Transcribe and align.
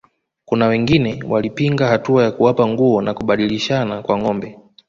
Kuna 0.45 0.67
wengine 0.67 1.23
walipinga 1.29 1.87
hatua 1.87 2.23
ya 2.23 2.31
kuwapa 2.31 2.67
nguo 2.67 3.01
na 3.01 3.13
kubadilishana 3.13 4.01
kwa 4.01 4.17
ngombe 4.17 4.57